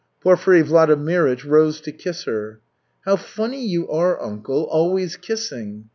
Porfiry 0.19 0.63
Vladimirych 0.63 1.45
rose 1.45 1.79
to 1.81 1.91
kiss 1.91 2.23
her. 2.23 2.59
"How 3.05 3.15
funny 3.17 3.63
you 3.63 3.87
are, 3.87 4.19
uncle, 4.19 4.63
always 4.63 5.15
kissing." 5.15 5.89